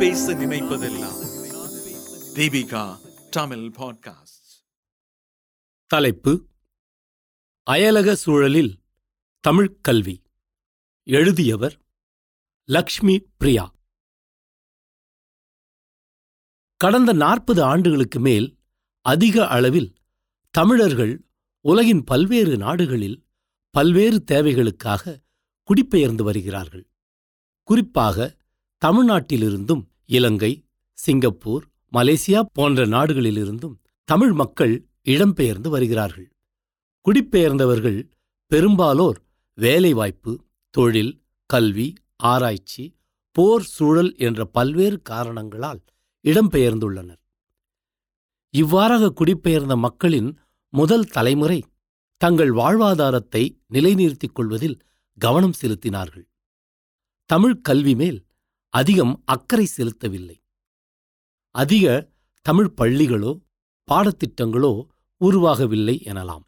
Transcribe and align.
பேச 0.00 0.34
நினைப்பதெல்லாம். 0.34 1.18
தீபிகா 2.34 2.98
தமிழ் 3.30 3.58
பாட்காஸ்ட் 3.58 4.64
தலைப்பு 5.86 6.48
அயலக 7.70 8.12
சூழலில் 8.12 8.82
தமிழ்க் 9.40 9.84
கல்வி. 9.84 10.22
எழுதியவர் 11.02 11.80
லக்ஷ்மி 12.64 13.20
பிரியா. 13.36 13.74
கடந்த 16.76 17.12
நாற்பது 17.12 17.62
ஆண்டுகளுக்கு 17.62 18.20
மேல் 18.20 18.58
அதிக 19.00 19.48
அளவில் 19.48 19.94
தமிழர்கள் 20.50 21.26
உலகின் 21.60 22.04
பல்வேறு 22.04 22.56
நாடுகளில் 22.56 23.26
பல்வேறு 23.70 24.24
தேவைகளுக்காக 24.30 25.22
குடிபெயர்ந்து 25.62 26.24
வருகிறார்கள். 26.24 26.90
குறிப்பாக 27.62 28.38
தமிழ்நாட்டிலிருந்தும் 28.86 29.88
இலங்கை 30.10 30.52
சிங்கப்பூர் 30.98 31.64
மலேசியா 31.92 32.40
போன்ற 32.52 32.86
நாடுகளிலிருந்தும் 32.86 33.76
தமிழ் 34.08 34.32
மக்கள் 34.32 34.72
இடம்பெயர்ந்து 35.04 35.68
வருகிறார்கள். 35.68 36.28
குடிபெயர்ந்தவர்கள் 37.06 37.98
பெரும்பாலோர் 38.50 39.18
வேலைவாய்ப்பு 39.58 40.32
தொழில் 40.74 41.12
கல்வி 41.50 41.88
ஆராய்ச்சி 42.16 42.84
போர் 43.36 43.66
சூழல் 43.74 44.12
என்ற 44.16 44.44
பல்வேறு 44.44 44.98
காரணங்களால் 45.02 45.80
இடம்பெயர்ந்துள்ளனர். 46.24 47.20
இவ்வாறாக 48.54 49.12
குடிபெயர்ந்த 49.12 49.76
மக்களின் 49.76 50.30
முதல் 50.72 51.06
தலைமுறை 51.06 51.60
தங்கள் 52.20 52.52
வாழ்வாதாரத்தை 52.52 53.44
நிலைநிறுத்திக் 53.66 54.34
கொள்வதில் 54.34 54.78
கவனம் 55.18 55.56
செலுத்தினார்கள். 55.60 56.26
தமிழ் 57.30 57.56
கல்வி 57.60 57.94
மேல் 57.94 58.20
அதிகம் 58.74 59.22
அக்கறை 59.24 59.68
செலுத்தவில்லை. 59.76 60.36
அதிக 61.54 62.12
தமிழ் 62.42 62.74
பள்ளிகளோ 62.76 63.42
பாடத்திட்டங்களோ 63.88 64.86
உருவாகவில்லை 65.20 65.96
எனலாம். 66.02 66.44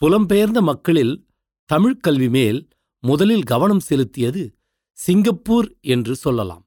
புலம்பெயர்ந்த 0.00 0.62
மக்களில் 0.62 1.26
தமிழ்க் 1.64 2.02
கல்வி 2.02 2.28
மேல் 2.28 2.68
முதலில் 3.02 3.42
கவனம் 3.42 3.80
செலுத்தியது 3.88 4.52
சிங்கப்பூர் 4.92 5.76
என்று 5.80 6.16
சொல்லலாம். 6.16 6.64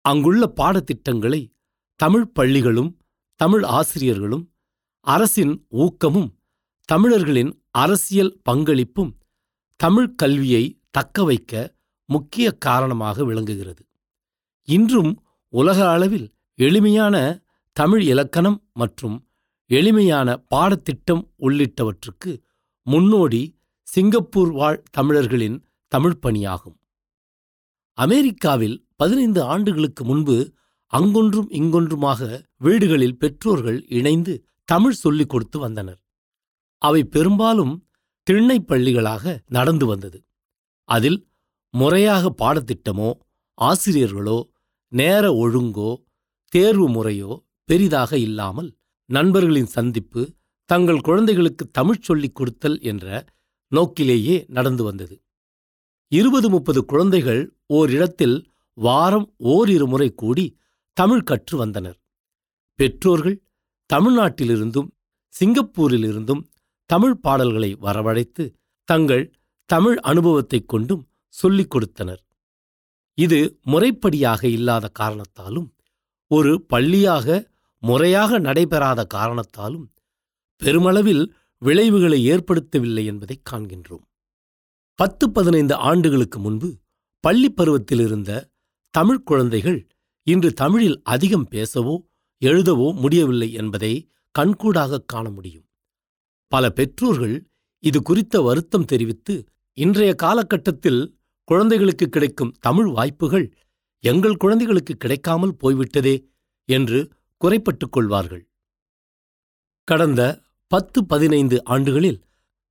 அங்குள்ள 0.00 0.52
பாடத்திட்டங்களை 0.56 1.52
தமிழ் 1.96 2.26
பள்ளிகளும் 2.26 2.98
தமிழ் 3.34 3.64
ஆசிரியர்களும் 3.64 4.52
அரசின் 5.06 5.66
ஊக்கமும் 5.68 6.30
தமிழர்களின் 6.84 7.64
அரசியல் 7.70 8.40
பங்களிப்பும் 8.50 9.12
தமிழ்க் 9.76 10.18
கல்வியை 10.18 10.64
தக்கவைக்க 10.98 11.80
முக்கிய 12.12 12.52
காரணமாக 12.52 13.24
விளங்குகிறது. 13.24 13.84
இன்றும் 14.62 15.12
உலக 15.48 15.90
அளவில் 15.90 16.28
எளிமையான 16.54 17.42
தமிழ் 17.72 18.02
இலக்கணம் 18.02 18.58
மற்றும் 18.72 19.16
எளிமையான 19.66 20.36
பாடத்திட்டம் 20.36 21.22
உள்ளிட்டவற்றுக்கு 21.38 22.32
முன்னோடி 22.82 23.42
சிங்கப்பூர் 23.82 24.50
வாழ் 24.52 24.82
தமிழர்களின் 24.90 25.58
தமிழ் 25.88 26.18
பணியாகும். 26.22 26.78
அமெரிக்காவில் 27.98 28.76
பதினைந்து 28.96 29.42
ஆண்டுகளுக்கு 29.42 30.04
முன்பு 30.04 30.36
அங்கொன்றும் 30.92 31.50
இங்கொன்றுமாக 31.50 32.44
வீடுகளில் 32.58 33.18
பெற்றோர்கள் 33.18 33.86
இணைந்து 33.88 34.34
தமிழ் 34.64 34.92
சொல்லிக் 34.92 35.28
கொடுத்து 35.28 35.58
வந்தனர். 35.58 36.00
அவை 36.78 37.04
பெரும்பாலும் 37.04 37.74
திண்ணைப் 38.22 38.68
பள்ளிகளாக 38.68 39.38
நடந்து 39.48 39.86
வந்தது. 39.86 40.18
அதில் 40.88 41.18
முறையாக 41.76 42.34
பாடத்திட்டமோ 42.38 43.10
ஆசிரியர்களோ 43.58 44.38
நேர 44.92 45.32
ஒழுங்கோ 45.32 45.90
தேர்வு 46.52 46.88
முறையோ 46.88 47.30
பெரிதாக 47.64 48.18
இல்லாமல் 48.18 48.68
நண்பர்களின் 49.08 49.66
சந்திப்பு 49.66 50.22
தங்கள் 50.68 51.00
குழந்தைகளுக்கு 51.00 51.70
தமிழ் 51.70 52.00
சொல்லிக் 52.00 52.34
கொடுத்தல் 52.34 52.80
என்ற 52.80 53.06
நோக்கிலேயே 53.72 54.44
நடந்து 54.48 54.82
வந்தது. 54.84 55.16
இருபது 56.12 56.50
முப்பது 56.50 56.84
குழந்தைகள் 56.84 57.42
ஓரிடத்தில் 57.66 58.36
வாரம் 58.78 59.34
ஓரிரு 59.36 59.86
முறை 59.86 60.14
கூடி 60.14 60.44
தமிழ் 60.96 61.22
கற்று 61.22 61.56
வந்தனர். 61.56 61.98
பெற்றோர்கள் 62.78 63.36
தமிழ்நாட்டிலிருந்தும் 63.90 64.90
சிங்கப்பூரிலிருந்தும் 65.34 66.42
தமிழ் 66.90 67.16
பாடல்களை 67.16 67.74
வரவழைத்து 67.76 68.44
தங்கள் 68.88 69.24
தமிழ் 69.70 69.98
அனுபவத்தைக் 70.02 70.68
கொண்டும் 70.68 71.02
சொல்லிக் 71.32 71.70
கொடுத்தனர். 71.70 72.22
இது 73.14 73.58
முறைப்படியாக 73.62 74.44
இல்லாத 74.44 74.88
காரணத்தாலும் 74.88 75.74
ஒரு 76.26 76.66
பள்ளியாக 76.72 77.50
முறையாக 77.78 78.38
நடைபெறாத 78.38 79.06
காரணத்தாலும் 79.14 79.84
பெருமளவில் 80.56 81.34
விளைவுகளை 81.58 82.30
ஏற்படுத்தவில்லை 82.30 83.04
என்பதைக் 83.04 83.48
காண்கின்றோம். 83.50 84.04
பத்து 84.94 85.30
பதினைந்து 85.30 85.74
ஆண்டுகளுக்கு 85.74 86.38
முன்பு 86.38 86.78
பள்ளிப் 87.20 87.56
பருவத்தில் 87.56 88.00
இருந்த 88.00 88.48
தமிழ் 88.90 89.22
குழந்தைகள் 89.22 89.86
இன்று 90.22 90.52
தமிழில் 90.52 91.00
அதிகம் 91.02 91.48
பேசவோ 91.50 91.98
எழுதவோ 92.44 92.94
முடியவில்லை 92.94 93.52
என்பதை 93.52 94.08
கண்கூடாகக் 94.38 95.04
காண 95.06 95.30
முடியும். 95.30 95.66
பல 96.46 96.70
பெற்றோர்கள் 96.70 97.48
இது 97.78 98.02
குறித்த 98.02 98.40
வருத்தம் 98.40 98.84
தெரிவித்து 98.84 99.44
இன்றைய 99.72 100.14
காலகட்டத்தில் 100.14 101.20
குழந்தைகளுக்கு 101.44 102.08
கிடைக்கும் 102.08 102.52
தமிழ் 102.60 102.86
வாய்ப்புகள் 102.86 103.56
எங்கள் 104.00 104.36
குழந்தைகளுக்கு 104.36 104.96
கிடைக்காமல் 104.96 105.56
போய்விட்டதே 105.56 106.28
என்று 106.64 107.08
குறைப்பட்டுக் 107.36 107.92
கொள்வார்கள். 107.92 108.48
கடந்த 109.84 110.42
பத்து 110.66 111.04
பதினைந்து 111.04 111.64
ஆண்டுகளில் 111.64 112.24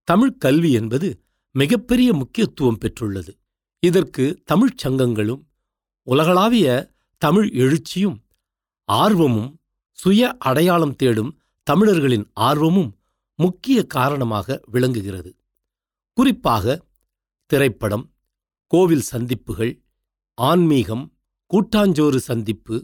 தமிழ்க் 0.03 0.39
கல்வி 0.39 0.71
என்பது 0.71 1.21
மிகப்பெரிய 1.51 2.13
முக்கியத்துவம் 2.13 2.77
பெற்றுள்ளது. 2.77 3.37
இதற்கு 3.79 4.41
தமிழ்ச் 4.45 4.87
சங்கங்களும் 4.87 5.41
உலகளாவிய 6.03 6.91
தமிழ் 7.17 7.47
எழுச்சியும் 7.47 8.17
ஆர்வமும் 8.83 9.59
சுய 9.91 10.35
அடையாளம் 10.39 10.95
தேடும் 10.95 11.39
தமிழர்களின் 11.63 12.29
ஆர்வமும் 12.33 12.99
முக்கிய 13.35 13.83
காரணமாக 13.83 14.61
விளங்குகிறது. 14.65 15.35
குறிப்பாக 16.13 16.85
திரைப்படம் 17.45 18.10
கோவில் 18.71 19.01
சந்திப்புகள் 19.01 19.73
ஆன்மீகம் 20.37 21.05
கூட்டாஞ்சோறு 21.51 22.15
சந்திப்பு 22.21 22.75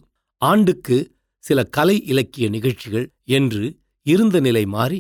ஆண்டுக்கு 0.42 0.98
சில 1.44 1.64
கலை 1.64 2.06
இலக்கிய 2.06 2.50
நிகழ்ச்சிகள் 2.50 3.06
என்று 3.30 3.64
இருந்த 4.06 4.40
நிலை 4.40 4.66
மாறி 4.66 5.00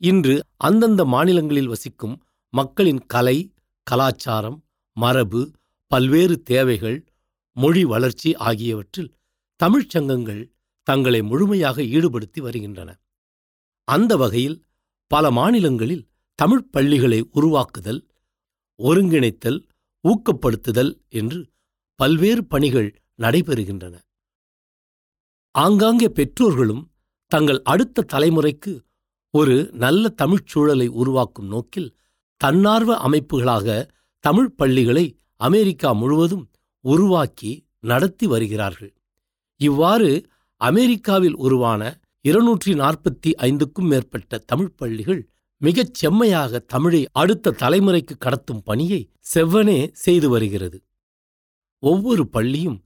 இன்று 0.00 0.34
அந்தந்த 0.56 1.04
மாநிலங்களில் 1.04 1.66
வசிக்கும் 1.66 2.16
மக்களின் 2.52 3.02
கலை 3.06 3.36
கலாச்சாரம் 3.86 4.58
மரபு 4.96 5.40
பல்வேறு 5.90 6.42
தேவைகள் 6.42 6.98
மொழி 7.56 7.84
வளர்ச்சி 7.84 8.36
ஆகியவற்றில் 8.40 9.10
தமிழ்ச் 9.60 9.90
சங்கங்கள் 9.90 10.42
தங்களை 10.86 11.22
முழுமையாக 11.22 11.82
ஈடுபடுத்தி 11.82 12.40
வருகின்றன. 12.40 12.90
அந்த 13.88 14.16
வகையில் 14.16 14.58
பல 15.10 15.30
மாநிலங்களில் 15.30 16.04
தமிழ்ப் 16.38 16.72
பள்ளிகளை 16.72 17.20
உருவாக்குதல் 17.30 18.00
ஒருங்கிணைத்தல் 18.80 19.58
ஊக்கப்படுத்துதல் 20.10 20.92
என்று 21.20 21.40
பல்வேறு 21.98 22.42
பணிகள் 22.44 22.88
நடைபெறுகின்றன. 23.18 23.94
ஆங்காங்கே 25.54 26.08
பெற்றோர்களும் 26.08 26.84
தங்கள் 27.32 27.60
அடுத்த 27.62 28.06
தலைமுறைக்கு 28.12 28.72
ஒரு 29.34 29.56
நல்ல 29.74 30.08
தமிழ்ச் 30.20 30.50
சூழலை 30.52 30.88
உருவாக்கும் 31.00 31.46
நோக்கில் 31.46 31.88
தன்னார்வ 32.40 32.92
அமைப்புகளாக 33.06 33.68
தமிழ் 34.24 34.52
பள்ளிகளை 34.56 35.06
அமெரிக்கா 35.40 35.90
முழுவதும் 35.92 36.44
உருவாக்கி 36.84 37.50
நடத்தி 37.80 38.26
வருகிறார்கள். 38.26 38.92
இவ்வாறு 39.60 40.10
அமெரிக்காவில் 40.60 41.36
உருவான 41.36 41.82
இருநூற்றி 42.24 42.72
நாற்பத்தி 42.74 43.30
ஐந்துக்கும் 43.48 43.88
மேற்பட்ட 43.90 44.38
தமிழ் 44.50 44.76
பள்ளிகள் 44.76 45.20
மிகச் 45.58 45.94
செம்மையாக 45.94 46.58
தமிழை 46.58 47.08
அடுத்த 47.12 47.50
தலைமுறைக்கு 47.50 48.14
கடத்தும் 48.18 48.62
பணியை 48.64 49.10
செவ்வனே 49.34 49.92
செய்து 49.92 50.28
வருகிறது. 50.28 50.78
ஒவ்வொரு 51.78 52.28
பள்ளியும் 52.28 52.84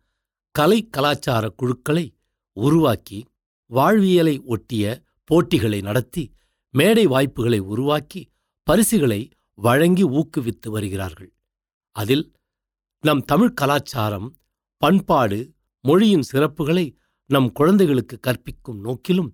கலை 0.51 0.89
கலாச்சார 0.89 1.49
குழுக்களை 1.49 2.15
உருவாக்கி 2.53 3.19
வாழ்வியலை 3.67 4.39
ஒட்டிய 4.45 4.85
போட்டிகளை 5.25 5.81
நடத்தி 5.81 6.25
மேடை 6.75 7.07
வாய்ப்புகளை 7.07 7.59
உருவாக்கி 7.59 8.21
பரிசுகளை 8.63 9.21
வழங்கி 9.55 10.05
ஊக்குவித்து 10.05 10.69
வருகிறார்கள். 10.69 11.31
அதில் 11.97 12.25
நம் 13.05 13.23
தமிழ் 13.25 13.55
கலாச்சாரம் 13.55 14.29
பண்பாடு 14.83 15.39
மொழியின் 15.85 16.27
சிறப்புகளை 16.33 16.87
நம் 17.31 17.53
குழந்தைகளுக்கு 17.53 18.21
கற்பிக்கும் 18.21 18.81
நோக்கிலும் 18.85 19.31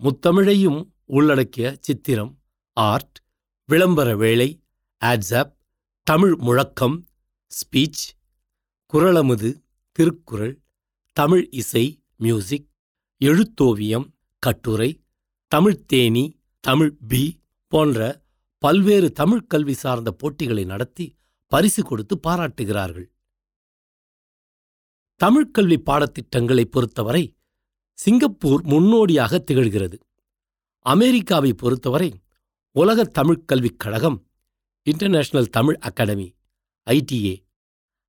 முத்தமிழையும் 0.00 0.80
உள்ளடக்கிய 1.04 1.76
சித்திரம் 1.80 2.32
ஆர்ட் 2.80 3.22
விளம்பர 3.64 4.16
வேலை 4.16 4.62
ஆட்ஸாப் 5.04 5.52
தமிழ் 6.02 6.34
முழக்கம் 6.36 7.06
ஸ்பீச் 7.46 8.04
குரலமுது 8.92 9.62
திருக்குறள் 9.92 10.60
தமிழ் 11.12 11.48
இசை 11.50 12.02
மியூசிக் 12.16 12.68
எழுத்தோவியம் 13.24 14.06
கட்டுரை 14.38 15.04
தமிழ்த் 15.48 15.88
தேனி 15.88 16.40
தமிழ் 16.60 16.96
பி 17.08 17.40
போன்ற 17.68 18.24
பல்வேறு 18.58 19.12
தமிழ் 19.12 19.46
கல்வி 19.46 19.72
சார்ந்த 19.72 20.12
போட்டிகளை 20.12 20.64
நடத்தி 20.64 21.16
பரிசு 21.46 21.82
கொடுத்து 21.82 22.18
பாராட்டுகிறார்கள். 22.18 23.12
தமிழ்க்கல்வி 25.24 25.76
பாடத்திட்டங்களை 25.76 26.64
பொறுத்தவரை 26.64 27.36
சிங்கப்பூர் 27.92 28.62
முன்னோடியாக 28.62 29.44
திகழ்கிறது. 29.50 29.98
அமெரிக்காவை 30.78 31.54
பொறுத்தவரை 31.54 32.20
உலக 32.72 33.04
தமிழ்க் 33.04 33.48
கல்விக் 33.48 33.78
கழகம் 33.78 34.26
இன்டர்நேஷனல் 34.82 35.48
தமிழ் 35.48 35.74
அகாடமி 35.74 36.34
ஐடிஏ 36.90 37.44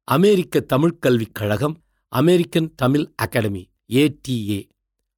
அமெரிக்க 0.03 0.59
தமிழ்க் 0.59 1.01
கல்விக் 1.01 1.33
கழகம் 1.33 1.83
அமெரிக்கன் 2.07 2.75
தமிழ் 2.75 3.13
அகாடமி 3.15 3.69
ஏடிஏ 3.87 4.69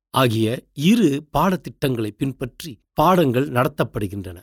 ஆகிய 0.10 0.66
இரு 0.74 1.28
பாடத்திட்டங்களை 1.38 2.12
பின்பற்றி 2.12 2.82
பாடங்கள் 2.94 3.50
நடத்தப்படுகின்றன. 3.50 4.40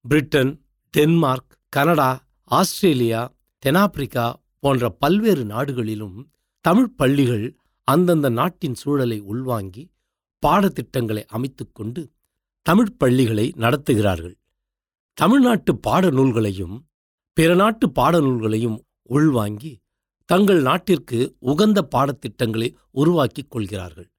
பிரிட்டன் 0.00 0.64
டென்மார்க் 0.96 1.58
கனடா 1.68 2.26
ஆஸ்திரேலியா 2.44 3.34
தென்னாப்பிரிக்கா 3.58 4.42
போன்ற 4.58 4.90
பல்வேறு 4.90 5.44
நாடுகளிலும் 5.44 6.32
தமிழ் 6.60 6.88
பள்ளிகள் 6.88 7.58
அந்தந்த 7.88 8.28
நாட்டின் 8.28 8.74
சூழலை 8.74 9.20
உள்வாங்கி 9.20 9.90
பாடத்திட்டங்களை 10.42 11.24
அமைத்துக்கொண்டு 11.26 12.15
தமிழ்ப் 12.66 12.98
பள்ளிகளை 12.98 13.52
நடத்துகிறார்கள். 13.56 14.34
தமிழ்நாட்டு 15.12 15.80
பாடநூல்களையும் 15.86 16.82
பிற 17.32 17.54
நாட்டு 17.54 17.88
பாடநூல்களையும் 17.88 18.78
உள்வாங்கி 19.02 19.82
தங்கள் 20.24 20.62
நாட்டிற்கு 20.62 21.36
உகந்த 21.38 21.88
பாடத்திட்டங்களை 21.90 22.74
உருவாக்கிக் 22.90 23.50
கொள்கிறார்கள். 23.50 24.10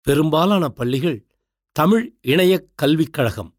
பெரும்பாலான 0.00 0.68
பள்ளிகள் 0.68 1.26
தமிழ் 1.72 2.18
இணையக் 2.20 2.70
கல்விக் 2.74 3.12
கழகம் 3.12 3.56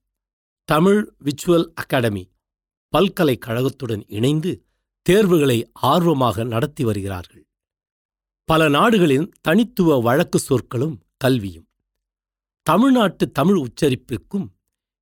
தமிழ் 0.64 1.14
விச்சுவல் 1.24 1.74
அகாடமி 1.74 2.32
பல்கலைக்கழகத்துடன் 2.90 4.04
இணைந்து 4.08 4.66
தேர்வுகளை 5.02 5.70
ஆர்வமாக 5.74 6.44
நடத்தி 6.44 6.84
வருகிறார்கள். 6.84 7.48
பல 8.44 8.70
நாடுகளின் 8.70 9.32
தனித்துவ 9.42 10.00
வழக்கு 10.00 10.40
சொற்களும் 10.40 11.04
கல்வியும். 11.18 11.69
தமிழ்நாட்டு 12.70 13.32
தமிழ் 13.32 13.68
உச்சரிப்பிற்கும் 13.68 14.48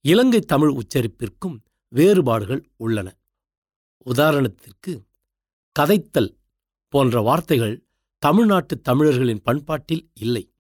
இலங்கை 0.02 0.40
தமிழ் 0.40 0.78
உச்சரிப்பிற்கும் 0.78 1.58
வேறுபாடுகள் 1.88 2.70
உள்ளன. 2.76 3.18
உதாரணத்திற்கு 4.06 5.04
கதைத்தல் 5.80 6.38
போன்ற 6.88 7.22
வார்த்தைகள் 7.22 7.86
தமிழ்நாட்டு 8.18 8.82
தமிழர்களின் 8.82 9.42
பண்பாட்டில் 9.42 10.12
இல்லை. 10.14 10.54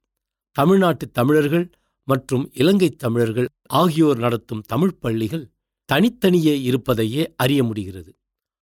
தமிழ்நாட்டு 0.51 1.12
தமிழர்கள் 1.12 1.69
மற்றும் 2.04 2.51
இலங்கை 2.54 2.89
தமிழர்கள் 2.89 3.48
ஆகியோர் 3.68 4.18
நடத்தும் 4.18 4.62
தமிழ்ப் 4.62 5.01
பள்ளிகள் 5.01 5.51
தனித்தனியே 5.86 6.62
இருப்பதையே 6.62 7.33
அறிய 7.36 7.63
முடிகிறது. 7.63 8.15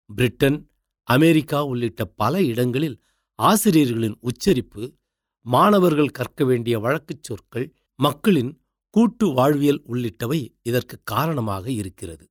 பிரிட்டன் 0.05 0.69
அமெரிக்கா 1.03 1.65
உள்ளிட்ட 1.65 2.05
பல 2.05 2.43
இடங்களில் 2.43 3.01
ஆசிரியர்களின் 3.35 4.17
உச்சரிப்பு 4.19 4.93
மாணவர்கள் 5.41 6.09
கற்க 6.09 6.43
வேண்டிய 6.45 6.79
வழக்குச் 6.79 7.23
சொற்கள் 7.23 7.73
மக்களின் 8.01 8.61
கூட்டு 8.89 9.27
வாழ்வியல் 9.27 9.83
உள்ளிட்டவை 9.87 10.49
இதற்கு 10.61 10.99
காரணமாக 11.03 11.71
இருக்கிறது. 11.71 12.29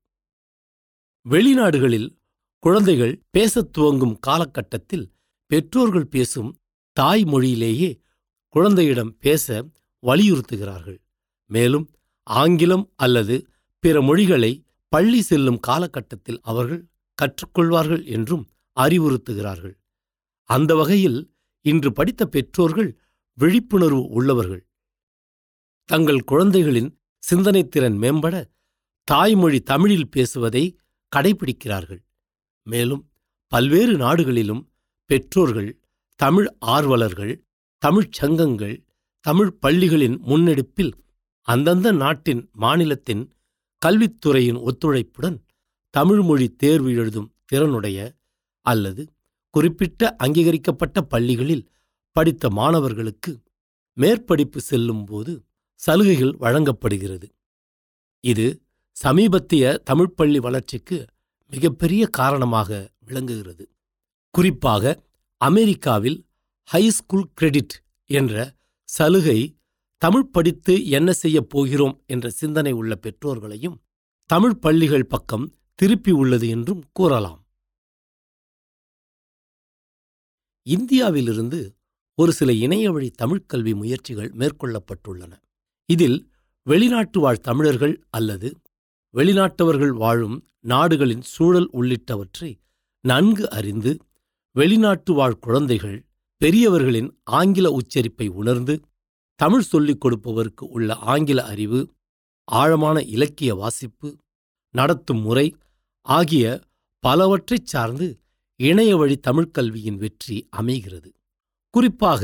வெளிநாடுகளில் 1.29 2.17
குழந்தைகள் 2.59 3.23
பேசத் 3.31 3.73
துவங்கும் 3.73 4.19
காலகட்டத்தில் 4.19 5.13
பெற்றோர்கள் 5.47 6.07
பேசும் 6.07 6.59
தாய்மொழியிலேயே 7.01 8.01
குழந்தையிடம் 8.49 9.17
பேச 9.19 9.69
வலியுறுத்துகிறார்கள். 10.07 10.99
மேலும் 11.47 11.91
ஆங்கிலம் 12.23 12.93
அல்லது 12.97 13.47
பிற 13.79 14.01
மொழிகளை 14.01 14.65
பள்ளி 14.89 15.23
செல்லும் 15.23 15.61
காலகட்டத்தில் 15.61 16.41
அவர்கள் 16.43 16.89
கற்றுக்கொள்வார்கள் 17.19 18.07
என்றும் 18.07 18.51
அறிவுறுத்துகிறார்கள். 18.81 19.77
அந்த 20.43 20.75
வகையில் 20.75 21.35
இன்று 21.61 21.93
படித்த 21.93 22.27
பெற்றோர்கள் 22.27 23.01
விழிப்புணர்வு 23.35 24.07
உள்ளவர்கள். 24.09 24.66
தங்கள் 25.89 26.23
குழந்தைகளின் 26.23 26.91
சிந்தனைத்திறன் 27.23 27.97
மேம்பட 28.03 28.37
தாய்மொழி 29.09 29.59
தமிழில் 29.63 30.09
பேசுவதை 30.09 30.63
கடைபிடிக்கிறார்கள். 31.13 32.01
மேலும் 32.67 33.03
பல்வேறு 33.53 33.95
நாடுகளிலும் 33.97 34.63
பெற்றோர்கள் 35.11 35.71
தமிழ் 36.21 36.49
ஆர்வலர்கள் 36.67 37.35
தமிழ்ச் 37.83 38.13
சங்கங்கள் 38.13 38.77
தமிழ் 39.25 39.53
பள்ளிகளின் 39.67 40.17
முன்னெடுப்பில் 40.27 40.93
அந்தந்த 41.49 41.93
நாட்டின் 41.93 42.43
மாநிலத்தின் 42.55 43.25
கல்வித்துறையின் 43.83 44.61
ஒத்துழைப்புடன் 44.63 45.39
தமிழ்மொழி 45.95 46.47
தேர்வு 46.57 46.91
எழுதும் 46.93 47.33
திறனுடைய 47.53 47.99
அல்லது 48.67 49.03
குறிப்பிட்ட 49.55 50.17
அங்கீகரிக்கப்பட்ட 50.19 51.01
பள்ளிகளில் 51.09 51.65
படித்த 52.17 52.51
மாணவர்களுக்கு 52.51 53.33
மேற்படிப்பு 53.97 54.61
செல்லும்போது 54.69 55.33
சலுகைகள் 55.77 56.33
வழங்கப்படுகிறது. 56.37 57.29
இது 58.21 58.63
சமீபத்திய 59.03 59.79
தமிழ்ப்பள்ளி 59.79 60.39
வளர்ச்சிக்கு 60.39 61.07
மிகப்பெரிய 61.47 62.07
காரணமாக 62.07 62.93
விளங்குகிறது. 62.99 63.69
குறிப்பாக 64.31 65.03
அமெரிக்காவில் 65.37 66.27
ஹைஸ்கூல் 66.73 67.27
கிரெடிட் 67.35 67.83
என்ற 68.07 68.55
சலுகை 68.85 69.57
தமிழ் 69.99 70.31
படித்து 70.31 70.89
என்ன 70.89 71.13
செய்யப் 71.13 71.51
போகிறோம் 71.51 72.03
என்ற 72.07 72.31
சிந்தனை 72.31 72.73
உள்ள 72.73 72.99
பெற்றோர்களையும் 73.03 73.77
தமிழ் 74.31 74.59
பள்ளிகள் 74.59 75.07
பக்கம் 75.07 75.55
திருப்பி 75.75 76.11
உள்ளது 76.11 76.49
என்றும் 76.49 76.85
கூறலாம். 76.93 77.47
இந்தியாவிலிருந்து 80.63 81.77
ஒரு 82.15 82.33
சில 82.33 82.53
இணையவழி 82.53 83.11
தமிழ்க் 83.11 83.49
கல்வி 83.49 83.75
முயற்சிகள் 83.75 84.31
மேற்கொள்ளப்பட்டுள்ளன. 84.31 85.33
இதில் 85.89 86.19
வெளிநாட்டு 86.67 87.21
வாழ் 87.21 87.41
தமிழர்கள் 87.41 87.95
அல்லது 88.11 88.49
வெளிநாட்டவர்கள் 89.15 89.95
வாழும் 89.97 90.37
நாடுகளின் 90.65 91.25
சூழல் 91.27 91.69
உள்ளிட்டவற்றை 91.73 92.51
நன்கு 93.05 93.51
அறிந்து 93.51 93.93
வெளிநாட்டு 94.57 95.13
வாழ் 95.13 95.39
குழந்தைகள் 95.39 95.99
பெரியவர்களின் 96.41 97.11
ஆங்கில 97.31 97.67
உச்சரிப்பை 97.73 98.27
உணர்ந்து 98.33 98.75
தமிழ் 99.41 99.67
சொல்லிக் 99.67 100.03
கொடுப்பவருக்கு 100.05 100.65
உள்ள 100.69 100.95
ஆங்கில 101.07 101.45
அறிவு 101.45 101.81
ஆழமான 102.49 103.03
இலக்கிய 103.09 103.55
வாசிப்பு 103.55 104.09
நடத்தும் 104.75 105.21
முறை 105.21 105.47
ஆகிய 106.07 106.45
பலவற்றைச் 107.05 107.67
சார்ந்து 107.67 108.07
இணையவழி 108.61 109.17
தமிழ்க் 109.19 109.55
கல்வியின் 109.55 109.97
வெற்றி 109.97 110.37
அமைகிறது. 110.51 111.09
குறிப்பாக 111.75 112.23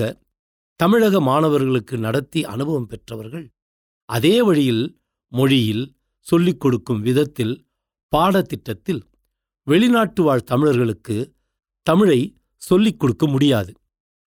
தமிழக 0.81 1.21
மாணவர்களுக்கு 1.21 1.99
நடத்தி 1.99 2.45
அனுபவம் 2.45 2.87
பெற்றவர்கள் 2.87 3.47
அதே 4.13 4.43
வழியில் 4.43 5.01
மொழியில் 5.29 5.97
சொல்லிக் 6.21 6.61
கொடுக்கும் 6.61 7.01
விதத்தில் 7.01 7.67
பாடத்திட்டத்தில் 8.17 9.01
வெளிநாட்டு 9.63 10.23
வாழ் 10.23 10.43
தமிழர்களுக்கு 10.43 11.33
தமிழை 11.83 12.37
சொல்லிக் 12.57 12.99
கொடுக்க 13.01 13.27
முடியாது. 13.27 13.73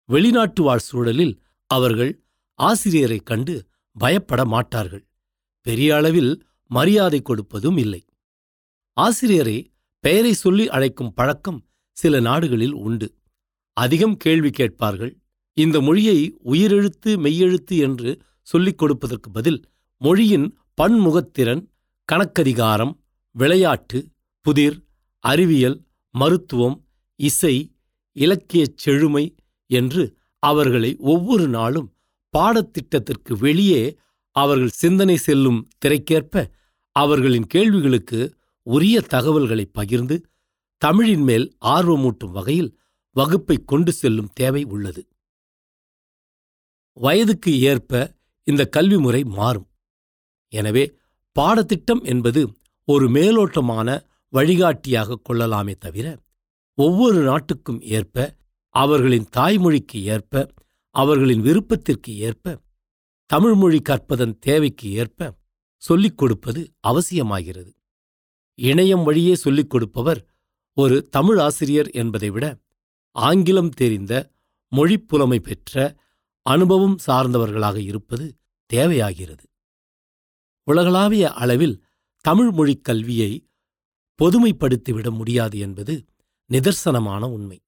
வெளிநாட்டு 0.05 0.63
வாழ் 0.63 0.77
சூழலில் 0.77 1.41
அவர்கள் 1.65 2.23
ஆசிரியரைக் 2.59 3.25
கண்டு 3.25 3.67
பயப்பட 3.91 4.45
மாட்டார்கள். 4.45 5.05
பெரிய 5.61 5.95
அளவில் 5.95 6.45
மரியாதை 6.67 7.21
கொடுப்பதும் 7.21 7.77
இல்லை. 7.77 8.05
ஆசிரியரை 8.93 9.71
பெயரை 9.99 10.33
சொல்லி 10.33 10.67
அழைக்கும் 10.67 11.13
பழக்கம் 11.13 11.65
சில 11.91 12.19
நாடுகளில் 12.19 12.73
உண்டு. 12.73 13.15
அதிகம் 13.73 14.17
கேள்வி 14.17 14.49
கேட்பார்கள். 14.49 15.19
இந்த 15.53 15.81
மொழியை 15.81 16.37
உயிரெழுத்து 16.45 17.17
மெய்யெழுத்து 17.17 17.77
என்று 17.79 18.21
சொல்லிக் 18.49 18.77
கொடுப்பதற்கு 18.77 19.29
பதில் 19.31 19.59
மொழியின் 20.01 20.47
பன்முகத்திறன் 20.77 21.63
கணக்கதிகாரம் 22.09 22.93
விளையாட்டு 23.35 23.99
புதிர் 24.45 24.77
அறிவியல் 25.23 25.77
மருத்துவம் 26.15 26.77
இசை 27.19 27.55
இலக்கியச் 28.15 28.77
செழுமை 28.77 29.25
என்று 29.69 30.03
அவர்களை 30.43 30.91
ஒவ்வொரு 31.05 31.47
நாளும் 31.47 31.89
பாடத்திட்டத்திற்கு 32.33 33.33
வெளியே 33.37 33.81
அவர்கள் 34.35 34.79
சிந்தனை 34.81 35.17
செல்லும் 35.17 35.59
திரைக்கேற்ப 35.81 36.43
அவர்களின் 36.95 37.47
கேள்விகளுக்கு 37.47 38.19
உரிய 38.67 39.01
தகவல்களை 39.07 39.65
பகிர்ந்து 39.71 40.15
தமிழின் 40.81 41.23
மேல் 41.23 41.45
ஆர்வமூட்டும் 41.67 42.35
வகையில் 42.37 42.71
வகுப்பை 43.15 43.57
கொண்டு 43.63 43.91
செல்லும் 43.91 44.33
தேவை 44.33 44.63
உள்ளது. 44.65 45.01
வயதுக்கு 46.97 47.51
ஏற்ப 47.63 47.91
இந்த 48.49 48.63
கல்வி 48.65 48.97
முறை 48.97 49.21
மாறும். 49.37 49.67
எனவே 50.53 50.83
பாடத்திட்டம் 51.35 52.01
என்பது 52.03 52.41
ஒரு 52.87 53.05
மேலோட்டமான 53.09 53.89
வழிகாட்டியாக 54.33 55.19
கொள்ளலாமே 55.27 55.73
தவிர 55.77 56.07
ஒவ்வொரு 56.77 57.19
நாட்டுக்கும் 57.21 57.81
ஏற்ப 57.97 58.17
அவர்களின் 58.75 59.27
தாய்மொழிக்கு 59.37 59.99
ஏற்ப 60.15 60.33
அவர்களின் 60.95 61.41
விருப்பத்திற்கு 61.41 62.11
ஏற்ப 62.27 62.55
தமிழ்மொழி 63.29 63.79
கற்பதன் 63.89 64.33
தேவைக்கு 64.39 64.87
ஏற்ப 64.91 65.21
சொல்லிக் 65.83 66.17
கொடுப்பது 66.17 66.61
அவசியமாகிறது. 66.87 67.71
இணையம் 68.59 69.03
வழியே 69.03 69.35
சொல்லிக் 69.35 69.69
கொடுப்பவர் 69.69 70.21
ஒரு 70.77 70.95
தமிழ் 71.09 71.39
ஆசிரியர் 71.39 71.89
என்பதை 72.01 72.29
விட 72.29 72.45
ஆங்கிலம் 73.15 73.71
தெரிந்த 73.81 74.13
மொழிப்புலமை 74.71 75.39
பெற்ற 75.39 75.75
அனுபவம் 76.45 76.97
சார்ந்தவர்களாக 77.07 77.77
இருப்பது 77.81 78.25
தேவையாகிறது. 78.73 79.45
உலகளாவிய 80.63 81.33
அளவில் 81.33 81.83
தமிழ் 82.21 82.51
மொழிக் 82.51 82.83
கல்வியை 82.83 83.47
பொதுமைப்படுத்திவிட 84.19 85.11
முடியாது 85.11 85.59
என்பது 85.59 86.05
நிதர்சனமான 86.49 87.23
உண்மை. 87.25 87.59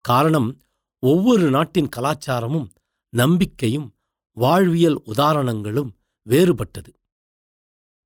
காரணம் 0.00 0.60
ஒவ்வொரு 0.98 1.50
நாட்டின் 1.50 1.88
கலாச்சாரமும் 1.96 2.68
நம்பிக்கையும் 3.08 3.94
வாழ்வியல் 4.36 5.00
உதாரணங்களும் 5.04 5.96
வேறுபட்டது. 6.26 6.90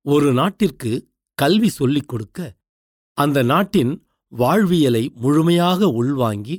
ஒரு 0.01 0.33
நாட்டிற்கு 0.33 0.91
கல்வி 1.33 1.69
சொல்லிக் 1.69 2.07
கொடுக்க 2.07 2.55
அந்த 3.13 3.43
நாட்டின் 3.43 3.93
வாழ்வியலை 4.27 5.11
முழுமையாக 5.15 5.87
உள்வாங்கி 5.87 6.55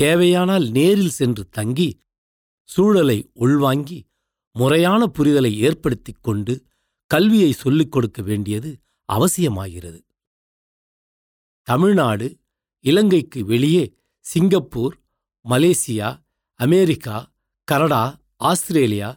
தேவையானால் 0.00 0.70
நேரில் 0.70 1.10
சென்று 1.10 1.48
தங்கி 1.48 2.00
சூழலை 2.64 3.30
உள்வாங்கி 3.34 3.98
முறையான 4.58 5.06
புரிதலை 5.06 5.52
ஏற்படுத்திக் 5.56 6.22
கொண்டு 6.22 6.62
கல்வியை 7.06 7.52
சொல்லிக் 7.52 7.92
கொடுக்க 7.92 8.22
வேண்டியது 8.22 8.70
அவசியமாகிறது. 9.08 10.00
தமிழ்நாடு 11.62 12.38
இலங்கைக்கு 12.84 13.44
வெளியே 13.44 13.84
Singapore 14.20 14.94
Malaysia 15.48 16.08
America 16.54 17.16
Canada 17.64 18.02
Australia 18.36 19.10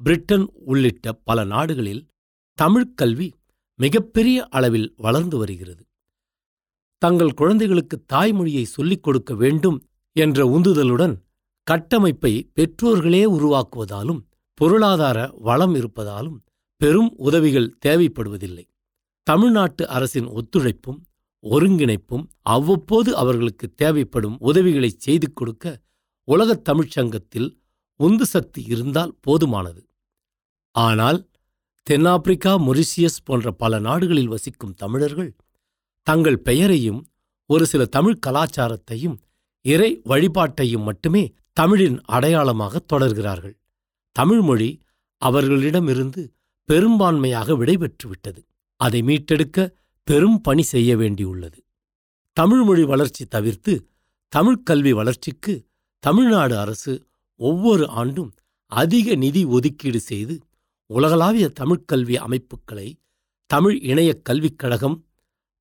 Britain 0.00 0.46
உள்ளிட்ட 0.64 1.12
பல 1.12 1.44
நாடுகளில் 1.44 2.02
தமிழ்க் 2.58 2.96
கல்வி 2.96 3.28
மிகப்பெரிய 3.78 4.46
அளவில் 4.48 4.94
வளர்ந்து 4.96 5.36
வருகிறது. 5.38 5.82
தங்கள் 7.02 7.34
குழந்தைகளுக்கு 7.34 8.04
தாய்மொழியை 8.12 8.62
சொல்லிக் 8.62 9.02
கொடுக்க 9.02 9.34
வேண்டும் 9.34 9.78
என்ற 10.16 10.44
உந்துதலுடன் 10.46 11.14
கட்டமைப்பை 11.62 12.50
பெற்றோர்களே 12.54 13.22
உருவாக்குவதாலும் 13.36 14.22
பொருளாதார 14.58 15.34
வளம் 15.38 15.74
இருப்பதாலும் 15.74 16.36
பெரும் 16.76 17.14
உதவிகள் 17.16 17.78
தேவைப்படுவதில்லை. 17.86 18.64
தமிழ்நாட்டு 19.22 19.88
அரசின் 19.88 20.28
ஒத்துழைப்பும் 20.28 20.98
ஒருங்கிணைப்பும் 21.42 22.26
அவ்வப்போது 22.42 23.16
அவர்களுக்கு 23.16 23.74
தேவைப்படும் 23.74 24.36
உதவிகளை 24.40 24.94
செய்து 24.98 25.32
கொடுக்க 25.32 25.80
உலகத் 26.24 26.64
தமிழ்ச் 26.64 26.90
சங்கத்தில் 26.90 27.60
உந்து 27.96 28.26
சக்தி 28.26 28.62
இருந்தால் 28.62 29.14
போதுமானது. 29.26 29.86
ஆனால் 30.70 31.28
தென்னாப்பிரிக்கா 31.82 32.58
மொரிசியஸ் 32.58 33.22
போன்ற 33.24 33.52
பல 33.52 33.78
நாடுகளில் 33.78 34.28
வசிக்கும் 34.28 34.74
தமிழர்கள் 34.74 35.36
தங்கள் 36.02 36.38
பெயரையும் 36.38 37.06
ஒரு 37.46 37.66
சில 37.66 37.84
தமிழ் 37.84 38.18
கலாச்சாரத்தையும் 38.26 39.18
இறை 39.60 40.00
வழிபாட்டையும் 40.04 40.82
மட்டுமே 40.82 41.34
தமிழின் 41.52 42.00
அடையாளமாக 42.00 42.80
தொடர்கிறார்கள். 42.92 43.57
தமிழ்மொழி 44.18 44.68
அவர்களிடமிருந்து 45.22 46.22
பெரும்பான்மையாக 46.68 47.54
விடைபெற்றுவிட்டது. 47.56 48.40
அதை 48.80 49.02
மீட்டெடுக்க 49.02 49.58
பெரும் 50.08 50.40
பணி 50.40 50.62
செய்ய 50.62 50.96
வேண்டியுள்ளது. 50.96 51.58
தமிழ்மொழி 52.36 52.84
வளர்ச்சி 52.84 53.24
தவிர்த்து 53.26 53.72
தமிழ்க் 54.32 54.66
கல்வி 54.66 54.92
வளர்ச்சிக்கு 54.92 55.54
தமிழ்நாடு 56.02 56.58
அரசு 56.58 56.92
ஒவ்வொரு 57.40 57.88
ஆண்டும் 57.90 58.30
அதிக 58.72 59.14
நிதி 59.14 59.44
ஒதுக்கீடு 59.48 60.00
செய்து 60.00 60.34
உலகளாவிய 60.90 61.48
தமிழ்க் 61.48 61.88
கல்வி 61.88 62.16
அமைப்புகளை 62.16 62.88
தமிழ் 63.50 63.76
இணையக் 63.82 64.24
கல்விக் 64.24 64.58
கழகம் 64.58 64.96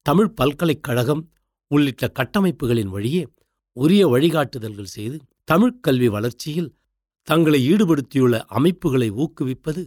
தமிழ் 0.05 0.33
பல்கலைக்கழகம் 0.41 1.23
உள்ளிட்ட 1.71 2.11
கட்டமைப்புகளின் 2.19 2.91
வழியே 2.95 3.23
உரிய 3.77 4.07
வழிகாட்டுதல்கள் 4.07 4.93
செய்து 4.95 5.17
தமிழ்க் 5.43 5.83
கல்வி 5.83 6.07
வளர்ச்சியில் 6.07 6.69
தங்களை 7.27 7.71
ஈடுபடுத்தியுள்ள 7.73 8.39
அமைப்புகளை 8.47 9.11
ஊக்குவிப்பது 9.11 9.81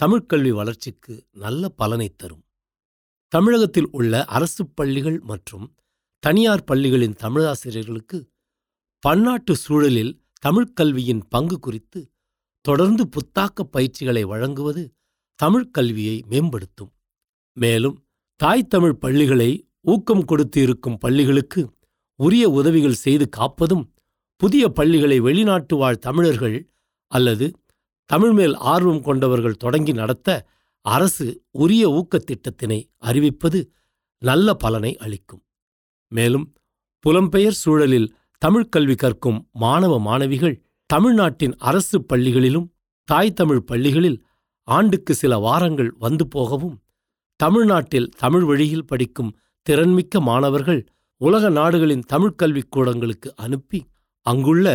தமிழ்க் 0.00 0.28
கல்வி 0.28 0.50
வளர்ச்சிக்கு 0.50 1.26
நல்ல 1.32 1.68
பலனை 1.68 2.08
தரும். 2.16 2.44
தமிழகத்தில் 3.28 3.88
உள்ள 3.90 4.24
அரசுப் 4.24 4.76
பள்ளிகள் 4.76 5.20
மற்றும் 5.20 5.74
தனியார் 6.18 6.64
பள்ளிகளின் 6.64 7.16
தமிழாசிரியர்களுக்கு 7.22 8.18
பன்னாட்டு 8.98 9.56
சூழலில் 9.56 10.20
தமிழ்க் 10.40 10.76
கல்வியின் 10.76 11.22
பங்கு 11.28 11.58
குறித்து 11.58 12.00
தொடர்ந்து 12.60 13.08
புத்தாக்க 13.08 13.62
பயிற்சிகளை 13.70 14.24
வழங்குவது 14.24 14.82
தமிழ்க் 15.38 15.74
கல்வியை 15.74 16.24
மேம்படுத்தும். 16.26 16.92
மேலும் 17.56 17.96
தாய் 18.40 18.66
தமிழ் 18.66 18.94
பள்ளிகளை 18.94 19.50
ஊக்கம் 19.80 20.24
கொடுத்து 20.24 20.62
இருக்கும் 20.62 20.98
பள்ளிகளுக்கு 20.98 21.60
உரிய 22.20 22.48
உதவிகள் 22.50 23.02
செய்து 23.04 23.28
காப்பதும் 23.28 23.84
புதிய 24.40 24.68
பள்ளிகளை 24.68 25.20
வெளிநாட்டு 25.20 25.76
வாழ் 25.76 25.98
தமிழர்கள் 25.98 26.56
அல்லது 27.08 27.46
தமிழ் 28.10 28.32
மேல் 28.32 28.54
ஆர்வம் 28.64 29.02
கொண்டவர்கள் 29.02 29.56
தொடங்கி 29.56 29.92
நடத்த 29.92 30.28
அரசு 30.86 31.26
உரிய 31.50 31.84
ஊக்கத் 31.90 32.26
திட்டத்தினை 32.30 32.78
அறிவிப்பது 33.02 33.60
நல்ல 34.22 34.54
பலனை 34.54 34.96
அளிக்கும். 34.96 35.42
மேலும் 36.12 36.46
புலம்பெயர் 37.04 37.60
சூழலில் 37.62 38.08
தமிழ்க் 38.42 38.72
கல்வி 38.72 38.94
கற்கும் 38.94 39.48
மாணவ 39.52 40.00
மாணவிகள் 40.00 40.56
தமிழ்நாட்டின் 40.90 41.54
அரசு 41.60 42.04
பள்ளிகளிலும் 42.12 42.68
தாய் 43.08 43.32
தமிழ் 43.32 43.62
பள்ளிகளில் 43.62 44.18
ஆண்டுக்கு 44.68 45.14
சில 45.14 45.38
வாரங்கள் 45.38 45.94
வந்து 45.98 46.28
போகவும் 46.28 46.76
தமிழ்நாட்டில் 47.40 48.08
தமிழ் 48.16 48.44
வழியில் 48.44 48.84
படிக்கும் 48.84 49.32
திறன்மிக்க 49.66 50.20
மாணவர்கள் 50.20 50.80
உலக 51.20 51.48
நாடுகளின் 51.48 52.04
தமிழ்க் 52.06 52.38
கல்விக் 52.38 52.70
கூடங்களுக்கு 52.70 53.36
அனுப்பி 53.36 53.80
அங்குள்ள 54.26 54.68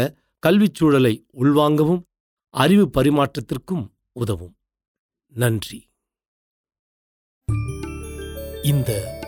கல்விச் 0.43 0.75
சூழலை 0.75 1.13
உள்வாங்கவும் 1.33 2.01
அறிவு 2.51 2.89
பரிமாற்றத்திற்கும் 2.93 3.87
உதவும். 4.11 4.55
நன்றி. 5.29 5.89
இந்த 8.63 9.19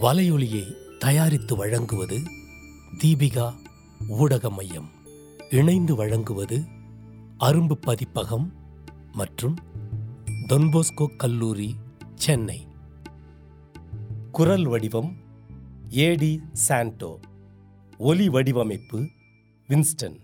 வலையொலியை 0.00 0.96
தயாரித்து 0.98 1.56
வழங்குவது 1.56 2.18
தீபிகா 2.98 3.54
ஊடக 4.08 4.50
மையம் 4.50 4.90
இணைந்து 5.50 5.94
வழங்குவது 5.94 6.64
அரும்பு 7.38 7.72
பதிப்பகம் 7.72 8.52
மற்றும் 9.12 9.56
தொன்போஸ்கோ 10.48 11.16
கல்லூரி 11.16 11.76
சென்னை. 12.14 12.66
குரல் 14.32 14.66
வடிவம் 14.66 15.16
ஏடி 15.90 16.40
சாண்டோ. 16.52 17.20
ஒலி 17.98 18.28
வடிவமைப்பு 18.28 19.08
வின்ஸ்டன். 19.68 20.23